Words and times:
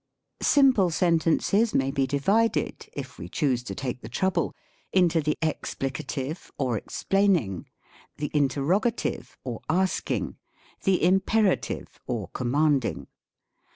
Simple 0.41 0.89
sentences 0.89 1.75
may 1.75 1.91
be 1.91 2.07
divided 2.07 2.89
(if 2.93 3.19
we 3.19 3.29
choose 3.29 3.61
to 3.61 3.75
take 3.75 4.01
the 4.01 4.09
trouble) 4.09 4.55
into 4.91 5.21
the 5.21 5.37
Explicative 5.43 6.49
or 6.57 6.75
explaining; 6.75 7.67
the 8.17 8.31
Interrogative, 8.33 9.37
or 9.43 9.61
asking; 9.69 10.37
the 10.85 11.03
imperative, 11.03 11.99
or 12.07 12.29
com 12.29 12.49
manding. 12.51 13.05